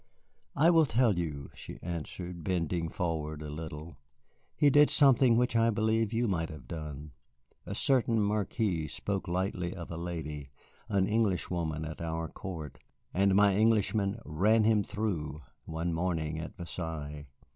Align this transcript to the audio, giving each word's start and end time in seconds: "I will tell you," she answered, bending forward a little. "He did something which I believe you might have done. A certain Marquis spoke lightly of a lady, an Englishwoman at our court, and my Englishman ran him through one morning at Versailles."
"I 0.55 0.71
will 0.71 0.87
tell 0.87 1.19
you," 1.19 1.51
she 1.53 1.77
answered, 1.83 2.43
bending 2.43 2.89
forward 2.89 3.43
a 3.43 3.51
little. 3.51 3.97
"He 4.55 4.71
did 4.71 4.89
something 4.89 5.37
which 5.37 5.55
I 5.55 5.69
believe 5.69 6.11
you 6.11 6.27
might 6.27 6.49
have 6.49 6.67
done. 6.67 7.11
A 7.67 7.75
certain 7.75 8.19
Marquis 8.19 8.87
spoke 8.87 9.27
lightly 9.27 9.75
of 9.75 9.91
a 9.91 9.97
lady, 9.97 10.49
an 10.89 11.05
Englishwoman 11.05 11.85
at 11.85 12.01
our 12.01 12.27
court, 12.27 12.79
and 13.13 13.35
my 13.35 13.55
Englishman 13.55 14.19
ran 14.25 14.63
him 14.63 14.83
through 14.83 15.43
one 15.65 15.93
morning 15.93 16.39
at 16.39 16.55
Versailles." 16.57 17.27